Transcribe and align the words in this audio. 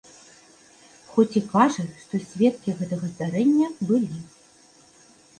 Хоць 1.09 1.33
і 1.41 1.41
кажа, 1.51 1.83
што 2.05 2.21
сведкі 2.29 2.73
гэтага 2.79 3.09
здарэння 3.11 3.67
былі. 3.91 4.17